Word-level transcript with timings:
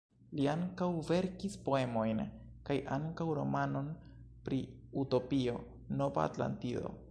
Li 0.37 0.45
ankaŭ 0.51 0.85
verkis 1.09 1.57
poemojn 1.67 2.21
kaj 2.71 2.77
ankaŭ 2.97 3.29
romanon 3.41 3.93
pri 4.49 4.61
utopio, 5.05 5.57
Nova 6.01 6.29
Atlantido. 6.35 6.99